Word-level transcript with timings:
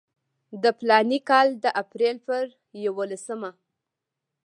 د 0.61 0.63
فلاني 0.77 1.19
کال 1.29 1.47
د 1.63 1.65
اپریل 1.81 2.17
پر 2.27 2.43
یوولسمه. 2.85 3.51